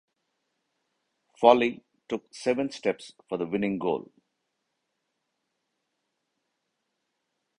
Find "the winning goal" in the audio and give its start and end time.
3.37-4.11